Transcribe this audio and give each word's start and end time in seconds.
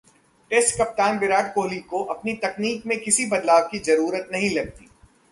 test 0.51 0.77
कप्तान 0.77 1.19
विराट 1.19 1.53
कोहली 1.53 1.79
को 1.81 2.03
अपनी 2.05 2.33
तकनीक 2.43 2.85
में 2.85 2.97
किसी 2.99 3.25
बदलाव 3.25 3.67
की 3.71 3.79
जरूरत 3.79 4.29
नहीं 4.31 4.49
लगती 4.49 4.87